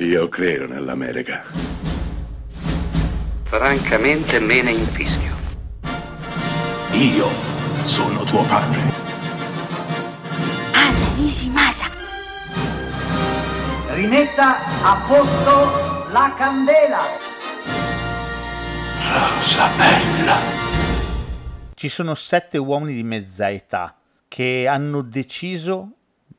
Io 0.00 0.28
credo 0.28 0.68
nell'America. 0.68 1.42
Francamente 3.42 4.38
me 4.38 4.62
ne 4.62 4.70
infischio. 4.70 5.34
Io 6.92 7.26
sono 7.82 8.22
tuo 8.22 8.44
padre. 8.44 8.78
Anna 10.72 11.14
Nishimasa. 11.16 11.86
Rimetta 13.88 14.58
a 14.84 15.04
posto 15.04 16.12
la 16.12 16.32
candela. 16.38 17.00
Rosa 19.02 19.68
bella. 19.76 20.36
Ci 21.74 21.88
sono 21.88 22.14
sette 22.14 22.56
uomini 22.56 22.94
di 22.94 23.02
mezza 23.02 23.50
età 23.50 23.98
che 24.28 24.68
hanno 24.68 25.02
deciso 25.02 25.94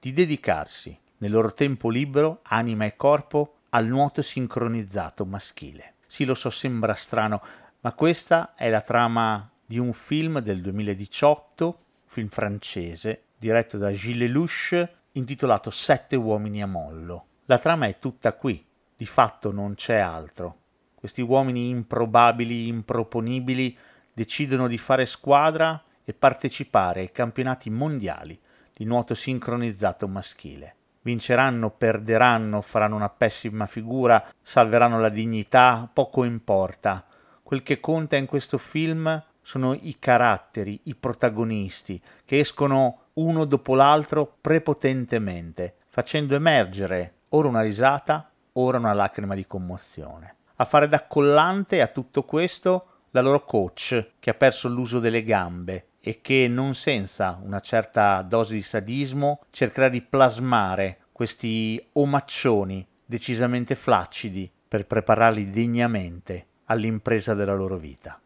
di 0.00 0.12
dedicarsi 0.12 1.02
nel 1.24 1.32
loro 1.32 1.54
tempo 1.54 1.88
libero, 1.88 2.40
anima 2.42 2.84
e 2.84 2.96
corpo, 2.96 3.60
al 3.70 3.86
nuoto 3.86 4.20
sincronizzato 4.20 5.24
maschile. 5.24 5.94
Sì, 6.06 6.26
lo 6.26 6.34
so, 6.34 6.50
sembra 6.50 6.92
strano, 6.92 7.40
ma 7.80 7.94
questa 7.94 8.54
è 8.54 8.68
la 8.68 8.82
trama 8.82 9.50
di 9.64 9.78
un 9.78 9.94
film 9.94 10.40
del 10.40 10.60
2018, 10.60 11.78
film 12.04 12.28
francese, 12.28 13.22
diretto 13.38 13.78
da 13.78 13.90
Gilles 13.90 14.28
Lelouch, 14.28 14.88
intitolato 15.12 15.70
Sette 15.70 16.14
uomini 16.14 16.62
a 16.62 16.66
mollo. 16.66 17.28
La 17.46 17.58
trama 17.58 17.86
è 17.86 17.98
tutta 17.98 18.34
qui, 18.34 18.62
di 18.94 19.06
fatto 19.06 19.50
non 19.50 19.76
c'è 19.76 19.96
altro. 19.96 20.58
Questi 20.94 21.22
uomini 21.22 21.70
improbabili, 21.70 22.68
improponibili, 22.68 23.74
decidono 24.12 24.68
di 24.68 24.76
fare 24.76 25.06
squadra 25.06 25.82
e 26.04 26.12
partecipare 26.12 27.00
ai 27.00 27.10
campionati 27.10 27.70
mondiali 27.70 28.38
di 28.74 28.84
nuoto 28.84 29.14
sincronizzato 29.14 30.06
maschile. 30.06 30.76
Vinceranno, 31.04 31.68
perderanno, 31.68 32.62
faranno 32.62 32.96
una 32.96 33.10
pessima 33.10 33.66
figura, 33.66 34.26
salveranno 34.40 34.98
la 34.98 35.10
dignità, 35.10 35.86
poco 35.92 36.24
importa. 36.24 37.04
Quel 37.42 37.62
che 37.62 37.78
conta 37.78 38.16
in 38.16 38.24
questo 38.24 38.56
film 38.56 39.22
sono 39.42 39.74
i 39.74 39.96
caratteri, 39.98 40.80
i 40.84 40.94
protagonisti, 40.94 42.00
che 42.24 42.38
escono 42.38 43.00
uno 43.14 43.44
dopo 43.44 43.74
l'altro 43.74 44.38
prepotentemente, 44.40 45.74
facendo 45.90 46.34
emergere 46.34 47.16
ora 47.28 47.48
una 47.48 47.60
risata, 47.60 48.30
ora 48.52 48.78
una 48.78 48.94
lacrima 48.94 49.34
di 49.34 49.46
commozione. 49.46 50.36
A 50.56 50.64
fare 50.64 50.88
da 50.88 51.06
collante 51.06 51.82
a 51.82 51.88
tutto 51.88 52.22
questo 52.22 52.86
la 53.10 53.20
loro 53.20 53.44
coach, 53.44 54.12
che 54.18 54.30
ha 54.30 54.34
perso 54.34 54.68
l'uso 54.68 55.00
delle 55.00 55.22
gambe 55.22 55.88
e 56.06 56.20
che 56.20 56.48
non 56.48 56.74
senza 56.74 57.40
una 57.42 57.60
certa 57.60 58.20
dose 58.20 58.52
di 58.52 58.60
sadismo 58.60 59.40
cercherà 59.50 59.88
di 59.88 60.02
plasmare 60.02 60.98
questi 61.12 61.82
omaccioni 61.92 62.86
decisamente 63.06 63.74
flaccidi 63.74 64.50
per 64.68 64.86
prepararli 64.86 65.48
degnamente 65.48 66.46
all'impresa 66.66 67.32
della 67.32 67.54
loro 67.54 67.78
vita. 67.78 68.20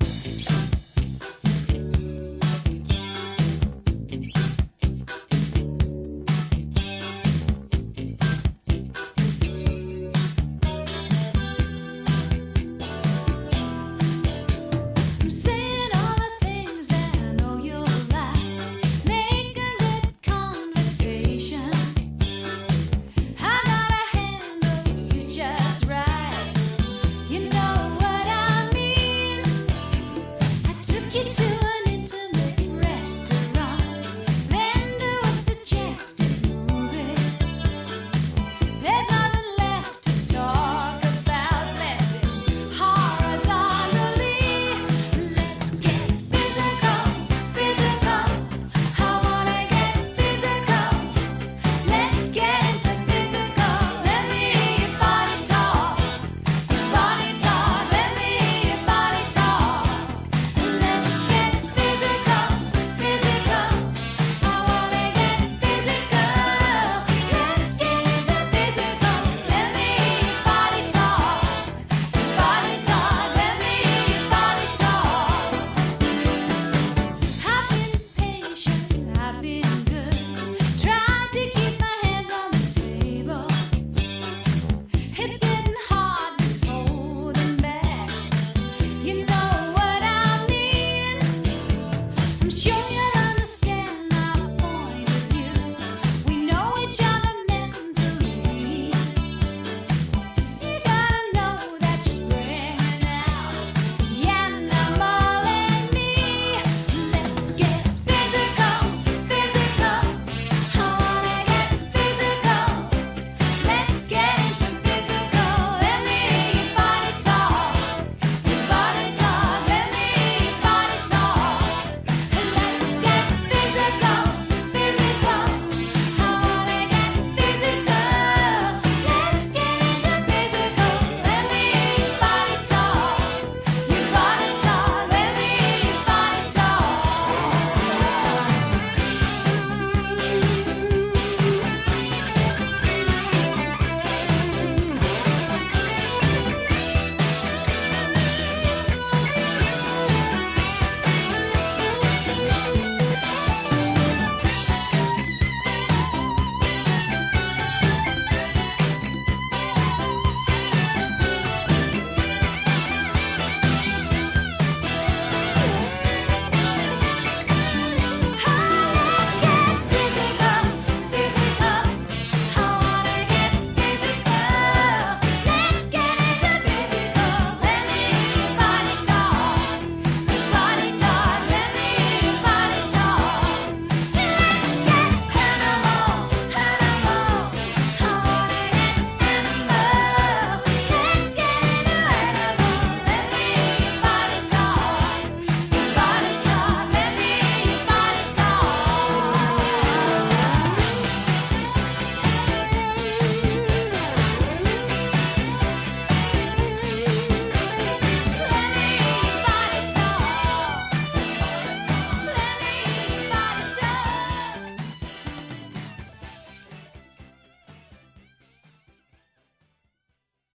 show 92.68 92.90
you. 92.90 93.07